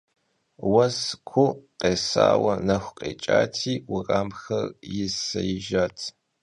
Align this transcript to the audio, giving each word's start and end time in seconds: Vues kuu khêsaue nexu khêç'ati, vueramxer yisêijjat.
Vues 0.71 0.97
kuu 1.29 1.51
khêsaue 1.79 2.53
nexu 2.67 2.91
khêç'ati, 2.97 3.73
vueramxer 3.87 4.65
yisêijjat. 4.93 5.97